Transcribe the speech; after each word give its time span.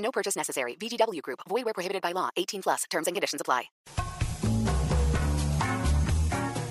No 0.00 0.10
purchase 0.10 0.36
necessary. 0.36 0.76
VGW 0.76 1.22
Group. 1.22 1.40
Void 1.48 1.64
where 1.64 1.74
prohibited 1.74 2.02
by 2.02 2.12
law. 2.12 2.30
18 2.36 2.62
plus. 2.62 2.84
Terms 2.90 3.06
and 3.06 3.14
conditions 3.14 3.40
apply. 3.40 3.70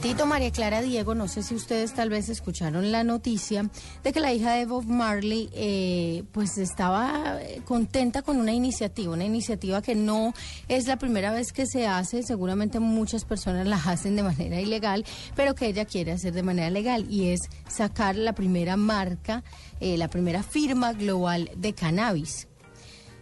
Tito, 0.01 0.25
María 0.25 0.49
Clara, 0.49 0.81
Diego, 0.81 1.13
no 1.13 1.27
sé 1.27 1.43
si 1.43 1.53
ustedes 1.53 1.93
tal 1.93 2.09
vez 2.09 2.29
escucharon 2.29 2.89
la 2.89 3.03
noticia 3.03 3.69
de 4.01 4.13
que 4.13 4.21
la 4.21 4.31
hija 4.31 4.53
de 4.53 4.65
Bob 4.65 4.85
Marley 4.85 5.49
eh, 5.51 6.23
pues 6.31 6.57
estaba 6.57 7.37
contenta 7.65 8.21
con 8.21 8.37
una 8.37 8.53
iniciativa, 8.53 9.11
una 9.11 9.25
iniciativa 9.25 9.81
que 9.81 9.95
no 9.95 10.33
es 10.69 10.87
la 10.87 10.95
primera 10.97 11.33
vez 11.33 11.51
que 11.51 11.65
se 11.65 11.85
hace, 11.85 12.23
seguramente 12.23 12.79
muchas 12.79 13.25
personas 13.25 13.67
la 13.67 13.75
hacen 13.75 14.15
de 14.15 14.23
manera 14.23 14.61
ilegal, 14.61 15.03
pero 15.35 15.53
que 15.53 15.67
ella 15.67 15.83
quiere 15.83 16.13
hacer 16.13 16.31
de 16.31 16.43
manera 16.43 16.69
legal 16.69 17.05
y 17.09 17.31
es 17.31 17.41
sacar 17.67 18.15
la 18.15 18.31
primera 18.31 18.77
marca, 18.77 19.43
eh, 19.81 19.97
la 19.97 20.07
primera 20.07 20.43
firma 20.43 20.93
global 20.93 21.51
de 21.57 21.73
cannabis 21.73 22.47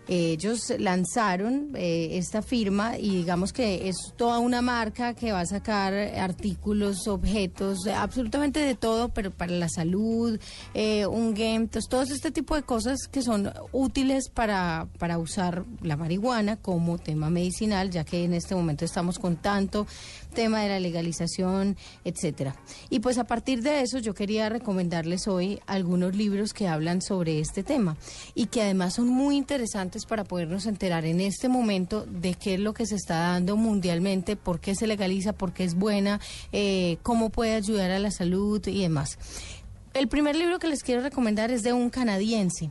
ellos 0.07 0.73
lanzaron 0.79 1.71
eh, 1.75 2.09
esta 2.13 2.41
firma 2.41 2.97
y 2.97 3.17
digamos 3.17 3.51
que 3.51 3.89
es 3.89 4.13
toda 4.15 4.39
una 4.39 4.61
marca 4.61 5.13
que 5.13 5.31
va 5.31 5.41
a 5.41 5.45
sacar 5.45 5.93
artículos, 5.93 7.07
objetos, 7.07 7.87
absolutamente 7.87 8.59
de 8.59 8.75
todo, 8.75 9.09
pero 9.09 9.31
para 9.31 9.51
la 9.51 9.69
salud, 9.69 10.39
eh, 10.73 11.05
un 11.05 11.33
game, 11.33 11.67
todo 11.89 12.03
este 12.03 12.31
tipo 12.31 12.55
de 12.55 12.63
cosas 12.63 13.07
que 13.11 13.21
son 13.21 13.51
útiles 13.71 14.29
para, 14.29 14.87
para 14.97 15.17
usar 15.17 15.65
la 15.81 15.97
marihuana 15.97 16.57
como 16.57 16.97
tema 16.97 17.29
medicinal, 17.29 17.89
ya 17.89 18.03
que 18.03 18.23
en 18.23 18.33
este 18.33 18.55
momento 18.55 18.85
estamos 18.85 19.19
con 19.19 19.35
tanto 19.35 19.87
tema 20.33 20.61
de 20.61 20.69
la 20.69 20.79
legalización, 20.79 21.77
etcétera. 22.05 22.55
Y 22.89 22.99
pues 22.99 23.17
a 23.17 23.25
partir 23.25 23.61
de 23.63 23.81
eso 23.81 23.99
yo 23.99 24.13
quería 24.13 24.49
recomendarles 24.49 25.27
hoy 25.27 25.59
algunos 25.65 26.15
libros 26.15 26.53
que 26.53 26.67
hablan 26.67 27.01
sobre 27.01 27.39
este 27.39 27.63
tema 27.63 27.97
y 28.35 28.45
que 28.47 28.61
además 28.61 28.95
son 28.95 29.07
muy 29.07 29.35
interesantes 29.35 29.96
para 30.05 30.23
podernos 30.23 30.65
enterar 30.65 31.05
en 31.05 31.21
este 31.21 31.49
momento 31.49 32.05
de 32.05 32.33
qué 32.33 32.55
es 32.55 32.59
lo 32.59 32.73
que 32.73 32.85
se 32.85 32.95
está 32.95 33.19
dando 33.19 33.57
mundialmente, 33.57 34.35
por 34.35 34.59
qué 34.59 34.75
se 34.75 34.87
legaliza, 34.87 35.33
por 35.33 35.53
qué 35.53 35.63
es 35.63 35.75
buena, 35.75 36.19
eh, 36.51 36.97
cómo 37.03 37.29
puede 37.29 37.55
ayudar 37.55 37.91
a 37.91 37.99
la 37.99 38.11
salud 38.11 38.65
y 38.67 38.81
demás. 38.81 39.17
El 39.93 40.07
primer 40.07 40.35
libro 40.35 40.59
que 40.59 40.67
les 40.67 40.83
quiero 40.83 41.01
recomendar 41.01 41.51
es 41.51 41.63
de 41.63 41.73
un 41.73 41.89
canadiense. 41.89 42.69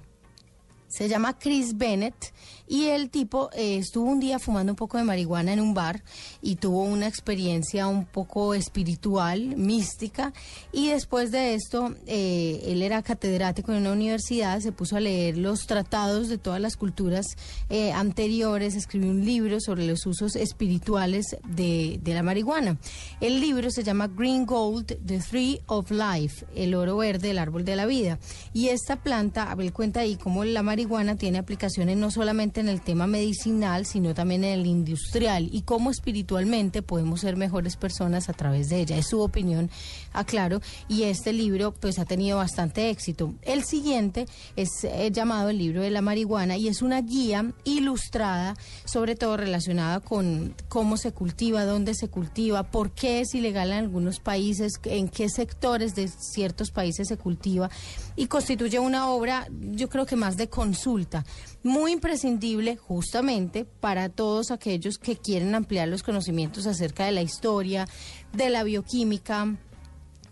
Se 0.97 1.11
llama 1.11 1.39
Chris 1.39 1.77
Bennett 1.77 2.33
y 2.66 2.86
el 2.86 3.11
tipo 3.11 3.50
eh, 3.52 3.77
estuvo 3.77 4.11
un 4.11 4.19
día 4.19 4.39
fumando 4.39 4.72
un 4.72 4.77
poco 4.77 4.97
de 4.97 5.05
marihuana 5.05 5.53
en 5.53 5.61
un 5.61 5.75
bar 5.75 6.03
y 6.41 6.56
tuvo 6.56 6.84
una 6.84 7.06
experiencia 7.06 7.86
un 7.86 8.06
poco 8.06 8.55
espiritual, 8.55 9.56
mística. 9.58 10.33
Y 10.72 10.88
después 10.88 11.30
de 11.33 11.53
esto, 11.53 11.94
eh, 12.06 12.62
él 12.64 12.80
era 12.80 13.03
catedrático 13.03 13.72
en 13.72 13.83
una 13.83 13.92
universidad, 13.92 14.58
se 14.61 14.72
puso 14.72 14.97
a 14.97 15.00
leer 15.00 15.36
los 15.36 15.66
tratados 15.66 16.30
de 16.30 16.38
todas 16.38 16.62
las 16.62 16.78
culturas 16.78 17.27
eh, 17.69 17.92
anteriores, 17.92 18.75
escribió 18.75 19.10
un 19.10 19.22
libro 19.22 19.60
sobre 19.60 19.86
los 19.86 20.06
usos 20.06 20.34
espirituales 20.34 21.36
de, 21.47 22.00
de 22.03 22.14
la 22.14 22.22
marihuana. 22.22 22.78
El 23.20 23.42
libro 23.42 23.70
se 23.70 23.84
llama 23.84 24.08
Green 24.08 24.47
Gold, 24.47 24.97
The 25.05 25.19
Tree 25.19 25.60
of 25.66 25.91
Life, 25.91 26.47
el 26.54 26.75
oro 26.75 26.97
verde, 26.97 27.32
el 27.32 27.38
árbol 27.38 27.66
de 27.66 27.76
la 27.76 27.84
vida. 27.84 28.19
Y 28.54 28.69
esta 28.69 28.97
planta, 28.97 29.54
él 29.59 29.75
cuenta 29.75 30.00
ahí 30.00 30.16
cómo 30.16 30.43
la 30.47 30.62
marihuana 30.62 30.85
tiene 31.19 31.38
aplicaciones 31.38 31.97
no 31.97 32.10
solamente 32.10 32.60
en 32.60 32.69
el 32.69 32.80
tema 32.80 33.06
medicinal, 33.06 33.86
sino 33.86 34.14
también 34.14 34.44
en 34.44 34.60
el 34.60 34.66
industrial 34.66 35.48
y 35.50 35.62
cómo 35.62 35.91
espiritualmente 35.91 36.82
podemos 36.82 37.20
ser 37.20 37.36
mejores 37.36 37.76
personas 37.76 38.28
a 38.28 38.32
través 38.32 38.69
de 38.69 38.80
ella. 38.80 38.96
Es 38.96 39.08
su 39.08 39.20
opinión, 39.20 39.69
aclaro, 40.12 40.60
y 40.88 41.04
este 41.04 41.32
libro 41.32 41.72
pues 41.72 41.98
ha 41.98 42.04
tenido 42.04 42.38
bastante 42.38 42.91
éxito. 42.91 43.34
El 43.42 43.64
siguiente 43.64 44.26
es 44.54 44.69
eh, 44.84 45.10
llamado 45.12 45.50
el 45.50 45.58
libro 45.58 45.82
de 45.82 45.91
la 45.91 46.02
marihuana 46.02 46.56
y 46.56 46.69
es 46.69 46.82
una 46.82 47.00
guía 47.02 47.52
ilustrada, 47.64 48.54
sobre 48.84 49.16
todo 49.16 49.36
relacionada 49.36 50.00
con 50.00 50.54
cómo 50.69 50.96
se 50.96 51.12
cultiva, 51.12 51.64
dónde 51.64 51.94
se 51.94 52.08
cultiva, 52.08 52.62
por 52.62 52.92
qué 52.92 53.20
es 53.20 53.34
ilegal 53.34 53.72
en 53.72 53.78
algunos 53.78 54.20
países, 54.20 54.75
en 54.84 55.08
qué 55.08 55.28
sectores 55.28 55.94
de 55.94 56.08
ciertos 56.08 56.70
países 56.70 57.08
se 57.08 57.16
cultiva 57.16 57.70
y 58.14 58.26
constituye 58.26 58.78
una 58.78 59.08
obra, 59.10 59.48
yo 59.50 59.88
creo 59.88 60.06
que 60.06 60.16
más 60.16 60.36
de 60.36 60.48
consulta, 60.76 61.25
muy 61.62 61.92
imprescindible 61.92 62.76
justamente 62.76 63.64
para 63.64 64.10
todos 64.10 64.50
aquellos 64.50 64.98
que 64.98 65.16
quieren 65.16 65.54
ampliar 65.54 65.88
los 65.88 66.03
conocimientos 66.03 66.66
acerca 66.66 67.06
de 67.06 67.12
la 67.12 67.22
historia, 67.22 67.88
de 68.34 68.50
la 68.50 68.62
bioquímica, 68.62 69.56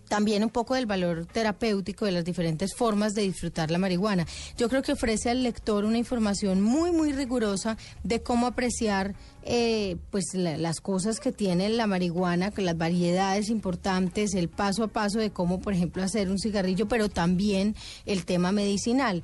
también 0.08 0.44
un 0.44 0.50
poco 0.50 0.74
del 0.74 0.86
valor 0.86 1.26
terapéutico 1.26 2.04
de 2.04 2.12
las 2.12 2.24
diferentes 2.24 2.74
formas 2.74 3.14
de 3.14 3.22
disfrutar 3.22 3.70
la 3.70 3.78
marihuana. 3.78 4.26
Yo 4.56 4.68
creo 4.68 4.82
que 4.82 4.92
ofrece 4.92 5.30
al 5.30 5.42
lector 5.42 5.84
una 5.84 5.98
información 5.98 6.60
muy, 6.60 6.92
muy 6.92 7.12
rigurosa 7.12 7.76
de 8.02 8.22
cómo 8.22 8.46
apreciar 8.46 9.14
eh, 9.42 9.96
pues 10.10 10.34
las 10.34 10.80
cosas 10.80 11.20
que 11.20 11.32
tiene 11.32 11.68
la 11.68 11.86
marihuana, 11.86 12.52
las 12.56 12.78
variedades 12.78 13.48
importantes, 13.48 14.34
el 14.34 14.48
paso 14.48 14.84
a 14.84 14.88
paso 14.88 15.18
de 15.18 15.30
cómo, 15.30 15.60
por 15.60 15.74
ejemplo, 15.74 16.02
hacer 16.02 16.30
un 16.30 16.38
cigarrillo, 16.38 16.86
pero 16.86 17.08
también 17.08 17.74
el 18.06 18.24
tema 18.24 18.52
medicinal. 18.52 19.22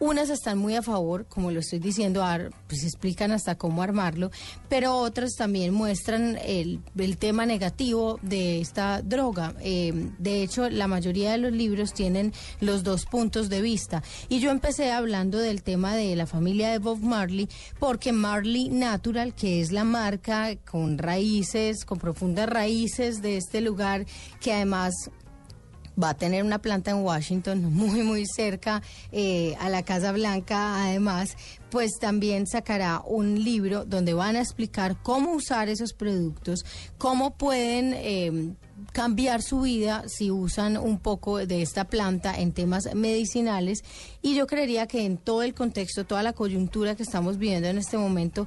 Unas 0.00 0.30
están 0.30 0.56
muy 0.56 0.76
a 0.76 0.82
favor, 0.82 1.26
como 1.26 1.50
lo 1.50 1.60
estoy 1.60 1.78
diciendo, 1.78 2.24
pues 2.68 2.84
explican 2.84 3.32
hasta 3.32 3.56
cómo 3.56 3.82
armarlo, 3.82 4.30
pero 4.70 4.96
otras 4.96 5.34
también 5.36 5.74
muestran 5.74 6.38
el, 6.42 6.80
tema 7.18 7.44
negativo 7.44 8.18
de 8.22 8.62
esta 8.62 9.02
droga. 9.02 9.54
Eh, 9.60 9.92
de 10.18 10.42
hecho, 10.42 10.70
la 10.70 10.88
mayoría 10.88 11.32
de 11.32 11.38
los 11.38 11.52
libros 11.52 11.92
tienen 11.92 12.32
los 12.60 12.82
dos 12.82 13.04
puntos 13.04 13.50
de 13.50 13.60
vista. 13.60 14.02
Y 14.30 14.40
yo 14.40 14.50
empecé 14.50 14.90
hablando 14.90 15.36
del 15.36 15.62
tema 15.62 15.94
de 15.94 16.16
la 16.16 16.26
familia 16.26 16.70
de 16.70 16.78
Bob 16.78 17.00
Marley, 17.00 17.50
porque 17.78 18.12
Marley 18.12 18.70
Natural, 18.70 19.34
que 19.34 19.60
es 19.60 19.70
la 19.70 19.84
marca 19.84 20.56
con 20.56 20.96
raíces, 20.96 21.84
con 21.84 21.98
profundas 21.98 22.48
raíces 22.48 23.20
de 23.20 23.36
este 23.36 23.60
lugar, 23.60 24.06
que 24.40 24.54
además 24.54 24.94
va 26.02 26.10
a 26.10 26.14
tener 26.14 26.44
una 26.44 26.60
planta 26.60 26.90
en 26.90 26.98
Washington 26.98 27.64
muy, 27.72 28.02
muy 28.02 28.24
cerca 28.26 28.82
eh, 29.12 29.56
a 29.60 29.68
la 29.68 29.82
Casa 29.82 30.12
Blanca, 30.12 30.84
además, 30.84 31.36
pues 31.70 31.92
también 32.00 32.46
sacará 32.46 33.02
un 33.06 33.42
libro 33.42 33.84
donde 33.84 34.14
van 34.14 34.36
a 34.36 34.40
explicar 34.40 34.96
cómo 35.02 35.32
usar 35.32 35.68
esos 35.68 35.92
productos, 35.92 36.64
cómo 36.98 37.36
pueden... 37.36 37.94
Eh, 37.94 38.54
cambiar 38.92 39.42
su 39.42 39.60
vida 39.60 40.04
si 40.08 40.30
usan 40.30 40.76
un 40.76 40.98
poco 40.98 41.38
de 41.38 41.62
esta 41.62 41.84
planta 41.84 42.34
en 42.38 42.52
temas 42.52 42.94
medicinales. 42.94 43.84
Y 44.22 44.34
yo 44.34 44.46
creería 44.46 44.86
que 44.86 45.04
en 45.04 45.16
todo 45.16 45.42
el 45.42 45.54
contexto, 45.54 46.04
toda 46.04 46.22
la 46.22 46.32
coyuntura 46.32 46.94
que 46.94 47.02
estamos 47.02 47.38
viviendo 47.38 47.68
en 47.68 47.78
este 47.78 47.98
momento, 47.98 48.46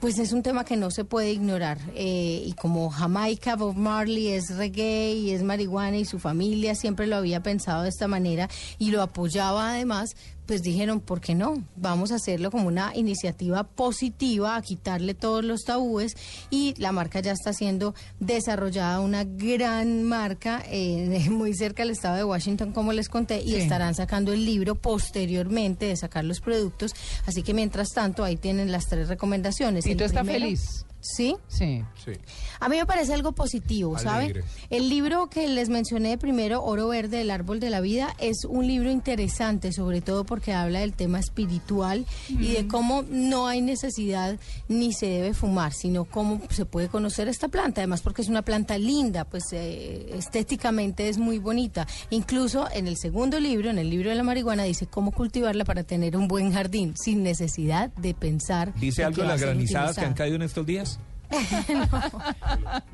pues 0.00 0.18
es 0.18 0.32
un 0.32 0.42
tema 0.42 0.64
que 0.64 0.76
no 0.76 0.90
se 0.90 1.04
puede 1.04 1.30
ignorar. 1.30 1.78
Eh, 1.94 2.42
y 2.46 2.52
como 2.54 2.90
Jamaica, 2.90 3.56
Bob 3.56 3.76
Marley 3.76 4.28
es 4.28 4.56
reggae 4.56 5.12
y 5.12 5.30
es 5.32 5.42
marihuana 5.42 5.98
y 5.98 6.04
su 6.06 6.18
familia 6.18 6.74
siempre 6.74 7.06
lo 7.06 7.16
había 7.16 7.42
pensado 7.42 7.82
de 7.82 7.90
esta 7.90 8.08
manera 8.08 8.48
y 8.78 8.90
lo 8.90 9.02
apoyaba 9.02 9.70
además, 9.70 10.16
pues 10.50 10.64
dijeron, 10.64 10.98
¿por 10.98 11.20
qué 11.20 11.36
no? 11.36 11.62
Vamos 11.76 12.10
a 12.10 12.16
hacerlo 12.16 12.50
como 12.50 12.66
una 12.66 12.90
iniciativa 12.96 13.62
positiva, 13.62 14.56
a 14.56 14.62
quitarle 14.62 15.14
todos 15.14 15.44
los 15.44 15.60
tabúes 15.62 16.16
y 16.50 16.74
la 16.76 16.90
marca 16.90 17.20
ya 17.20 17.30
está 17.30 17.52
siendo 17.52 17.94
desarrollada, 18.18 18.98
una 18.98 19.22
gran 19.22 20.02
marca 20.02 20.60
eh, 20.66 21.28
muy 21.30 21.54
cerca 21.54 21.84
del 21.84 21.92
estado 21.92 22.16
de 22.16 22.24
Washington, 22.24 22.72
como 22.72 22.92
les 22.92 23.08
conté, 23.08 23.42
y 23.42 23.54
estarán 23.54 23.94
sacando 23.94 24.32
el 24.32 24.44
libro 24.44 24.74
posteriormente 24.74 25.86
de 25.86 25.96
sacar 25.96 26.24
los 26.24 26.40
productos. 26.40 26.96
Así 27.26 27.44
que 27.44 27.54
mientras 27.54 27.90
tanto, 27.90 28.24
ahí 28.24 28.34
tienen 28.34 28.72
las 28.72 28.86
tres 28.86 29.06
recomendaciones. 29.06 29.86
¿Y 29.86 29.94
tú 29.94 30.02
estás 30.02 30.26
feliz? 30.26 30.84
¿Sí? 31.00 31.36
Sí. 31.48 31.82
Sí. 32.04 32.12
A 32.60 32.68
mí 32.68 32.76
me 32.76 32.86
parece 32.86 33.14
algo 33.14 33.32
positivo, 33.32 33.98
¿sabe? 33.98 34.24
Alegre. 34.24 34.44
El 34.68 34.88
libro 34.88 35.28
que 35.30 35.48
les 35.48 35.68
mencioné 35.68 36.18
primero, 36.18 36.62
Oro 36.62 36.88
Verde, 36.88 37.22
el 37.22 37.30
Árbol 37.30 37.58
de 37.58 37.70
la 37.70 37.80
Vida, 37.80 38.14
es 38.18 38.44
un 38.44 38.66
libro 38.66 38.90
interesante, 38.90 39.72
sobre 39.72 40.00
todo 40.00 40.24
porque 40.24 40.52
habla 40.52 40.80
del 40.80 40.92
tema 40.92 41.18
espiritual 41.18 42.06
y 42.28 42.52
de 42.52 42.66
cómo 42.66 43.02
no 43.08 43.46
hay 43.46 43.62
necesidad 43.62 44.38
ni 44.68 44.92
se 44.92 45.06
debe 45.06 45.34
fumar, 45.34 45.72
sino 45.72 46.04
cómo 46.04 46.40
se 46.50 46.66
puede 46.66 46.88
conocer 46.88 47.28
esta 47.28 47.48
planta, 47.48 47.80
además 47.80 48.02
porque 48.02 48.22
es 48.22 48.28
una 48.28 48.42
planta 48.42 48.76
linda, 48.78 49.24
pues 49.24 49.44
eh, 49.52 50.10
estéticamente 50.14 51.08
es 51.08 51.18
muy 51.18 51.38
bonita. 51.38 51.86
Incluso 52.10 52.68
en 52.72 52.86
el 52.86 52.96
segundo 52.96 53.40
libro, 53.40 53.70
en 53.70 53.78
el 53.78 53.88
libro 53.88 54.10
de 54.10 54.16
la 54.16 54.22
marihuana, 54.22 54.64
dice 54.64 54.86
cómo 54.86 55.12
cultivarla 55.12 55.64
para 55.64 55.84
tener 55.84 56.16
un 56.16 56.28
buen 56.28 56.52
jardín, 56.52 56.94
sin 56.96 57.22
necesidad 57.22 57.90
de 57.94 58.14
pensar. 58.14 58.74
¿Dice 58.74 59.04
algo 59.04 59.22
de 59.22 59.28
las 59.28 59.40
granizadas 59.40 59.96
que 59.96 60.04
han 60.04 60.14
caído 60.14 60.36
en 60.36 60.42
estos 60.42 60.66
días? 60.66 60.89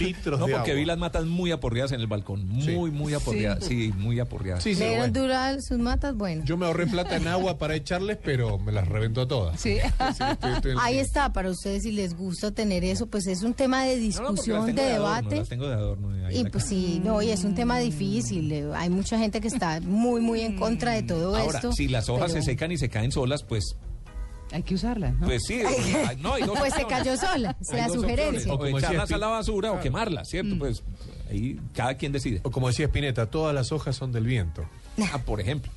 Litros 0.00 0.40
No, 0.40 0.46
de 0.46 0.54
porque 0.54 0.72
agua. 0.72 0.80
vi 0.80 0.84
las 0.86 0.98
matas 0.98 1.24
muy 1.24 1.52
aporreadas 1.52 1.92
en 1.92 2.00
el 2.00 2.08
balcón. 2.08 2.40
Sí. 2.62 2.72
Muy, 2.72 2.90
muy 2.90 3.14
aporreadas. 3.14 3.64
Sí, 3.64 3.94
muy 3.96 4.18
aporreadas. 4.18 4.64
Sí, 4.64 4.74
sí, 4.74 4.80
¿Le 4.80 4.88
dieron 4.88 5.12
bueno. 5.12 5.60
sus 5.62 5.78
matas? 5.78 6.16
Bueno. 6.16 6.42
Yo 6.44 6.56
me 6.56 6.66
ahorré 6.66 6.86
plata 6.88 7.14
en 7.16 7.28
agua 7.28 7.58
para 7.58 7.76
echarles, 7.76 8.18
pero 8.20 8.58
me 8.58 8.72
las 8.72 8.88
reventó 8.88 9.28
todas. 9.28 9.60
Sí. 9.60 9.76
Sí, 9.78 10.24
estoy- 10.32 10.52
estoy 10.52 10.72
en- 10.72 10.78
Ahí 10.82 10.98
está, 10.98 11.32
para 11.32 11.48
ustedes 11.48 11.84
si 11.84 11.92
les 11.92 12.16
gusta 12.16 12.50
tener 12.50 12.82
eso, 12.82 13.06
pues 13.06 13.28
es 13.28 13.44
un 13.44 13.54
tema 13.54 13.84
de 13.84 13.90
No, 13.94 14.00
no, 14.00 14.02
discusión, 14.02 14.66
tengo 14.66 14.82
de 14.82 14.92
adorno, 14.94 15.14
debate. 15.20 15.36
las 15.36 15.48
tengo 15.48 15.68
de 15.68 15.74
adorno 15.74 16.30
Y 16.32 16.44
pues 16.46 16.64
sí, 16.64 17.00
no, 17.04 17.22
y 17.22 17.30
es 17.30 17.44
un 17.44 17.54
tema 17.54 17.78
difícil. 17.78 18.50
eh, 18.50 18.68
Hay 18.74 18.90
mucha 18.90 19.16
gente 19.16 19.40
que 19.40 19.46
está 19.46 19.80
muy, 19.80 20.20
muy 20.20 20.40
en 20.40 20.56
contra 20.58 20.90
de 20.90 21.04
todo 21.04 21.36
Ahora, 21.36 21.58
esto. 21.58 21.70
si 21.72 21.86
las 21.86 22.08
hojas 22.08 22.32
pero- 22.32 22.42
se 22.42 22.50
secan 22.50 22.72
y 22.72 22.78
se 22.78 22.88
caen 22.88 23.12
solas, 23.12 23.44
pues, 23.44 23.76
Hay 24.52 24.62
que 24.62 24.74
usarlas, 24.74 25.14
¿no? 25.14 25.26
pues 25.26 25.42
sí. 25.46 25.60
hay- 26.06 26.16
no, 26.16 26.34
hay 26.34 26.42
dos 26.42 26.58
Pues 26.58 26.72
se 26.74 26.84
cayó 26.86 27.16
sola, 27.16 27.56
dos 27.60 27.92
sugerencia. 27.92 28.52
O 28.52 28.56
O 28.58 28.78
echarlas 28.78 29.10
a 29.12 29.18
la 29.18 29.26
basura 29.26 29.68
o 29.70 29.72
Claro. 29.74 29.82
quemarlas, 29.82 30.28
¿cierto? 30.28 30.56
Pues 30.58 30.82
ahí 31.30 31.60
cada 31.74 31.94
quien 31.94 32.12
decide. 32.12 32.40
O 32.44 32.50
como 32.50 32.68
decía 32.68 32.86
Spinetta, 32.86 33.26
todas 33.26 33.54
las 33.54 33.72
hojas 33.72 33.96
son 33.96 34.12
del 34.12 34.24
viento. 34.24 34.64
Ah, 35.12 35.18
por 35.18 35.40
ejemplo. 35.40 35.70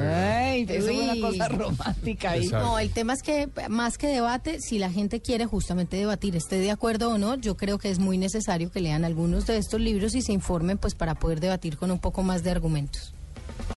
Ay, 0.00 0.66
eso 0.68 0.88
es 0.88 1.00
una 1.00 1.28
cosa 1.28 1.48
romántica 1.48 2.30
ahí. 2.32 2.46
No, 2.48 2.78
el 2.78 2.90
tema 2.90 3.12
es 3.14 3.22
que 3.22 3.48
más 3.68 3.98
que 3.98 4.06
debate, 4.06 4.60
si 4.60 4.78
la 4.78 4.90
gente 4.90 5.20
quiere 5.20 5.46
justamente 5.46 5.96
debatir, 5.96 6.36
esté 6.36 6.58
de 6.60 6.70
acuerdo 6.70 7.10
o 7.10 7.18
no, 7.18 7.34
yo 7.34 7.56
creo 7.56 7.78
que 7.78 7.90
es 7.90 7.98
muy 7.98 8.18
necesario 8.18 8.70
que 8.70 8.80
lean 8.80 9.04
algunos 9.04 9.46
de 9.46 9.56
estos 9.56 9.80
libros 9.80 10.14
y 10.14 10.22
se 10.22 10.32
informen 10.32 10.78
pues 10.78 10.94
para 10.94 11.16
poder 11.16 11.40
debatir 11.40 11.76
con 11.76 11.90
un 11.90 11.98
poco 11.98 12.22
más 12.22 12.44
de 12.44 12.50
argumentos. 12.52 13.14